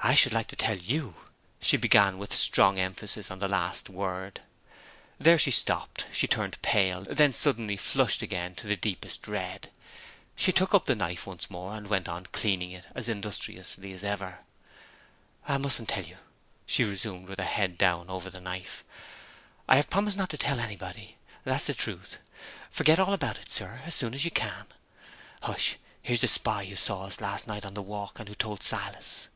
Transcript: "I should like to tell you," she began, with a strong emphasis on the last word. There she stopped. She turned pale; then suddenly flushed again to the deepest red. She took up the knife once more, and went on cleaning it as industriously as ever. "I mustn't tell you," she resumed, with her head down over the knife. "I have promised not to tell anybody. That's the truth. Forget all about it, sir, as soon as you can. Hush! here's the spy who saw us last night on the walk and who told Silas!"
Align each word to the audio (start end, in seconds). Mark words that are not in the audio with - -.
"I 0.00 0.14
should 0.14 0.32
like 0.32 0.46
to 0.46 0.56
tell 0.56 0.76
you," 0.78 1.16
she 1.60 1.76
began, 1.76 2.18
with 2.18 2.30
a 2.30 2.36
strong 2.36 2.78
emphasis 2.78 3.32
on 3.32 3.40
the 3.40 3.48
last 3.48 3.90
word. 3.90 4.40
There 5.18 5.38
she 5.38 5.50
stopped. 5.50 6.06
She 6.12 6.28
turned 6.28 6.62
pale; 6.62 7.02
then 7.02 7.34
suddenly 7.34 7.76
flushed 7.76 8.22
again 8.22 8.54
to 8.54 8.68
the 8.68 8.76
deepest 8.76 9.26
red. 9.26 9.70
She 10.36 10.52
took 10.52 10.72
up 10.72 10.84
the 10.84 10.94
knife 10.94 11.26
once 11.26 11.50
more, 11.50 11.74
and 11.74 11.88
went 11.88 12.08
on 12.08 12.26
cleaning 12.26 12.70
it 12.70 12.86
as 12.94 13.08
industriously 13.08 13.92
as 13.92 14.04
ever. 14.04 14.38
"I 15.48 15.58
mustn't 15.58 15.88
tell 15.88 16.04
you," 16.04 16.18
she 16.64 16.84
resumed, 16.84 17.28
with 17.28 17.40
her 17.40 17.44
head 17.44 17.76
down 17.76 18.08
over 18.08 18.30
the 18.30 18.40
knife. 18.40 18.84
"I 19.68 19.74
have 19.76 19.90
promised 19.90 20.16
not 20.16 20.30
to 20.30 20.38
tell 20.38 20.60
anybody. 20.60 21.16
That's 21.42 21.66
the 21.66 21.74
truth. 21.74 22.18
Forget 22.70 23.00
all 23.00 23.12
about 23.12 23.40
it, 23.40 23.50
sir, 23.50 23.82
as 23.84 23.96
soon 23.96 24.14
as 24.14 24.24
you 24.24 24.30
can. 24.30 24.66
Hush! 25.42 25.76
here's 26.00 26.20
the 26.20 26.28
spy 26.28 26.64
who 26.66 26.76
saw 26.76 27.02
us 27.06 27.20
last 27.20 27.48
night 27.48 27.66
on 27.66 27.74
the 27.74 27.82
walk 27.82 28.20
and 28.20 28.28
who 28.28 28.36
told 28.36 28.62
Silas!" 28.62 29.28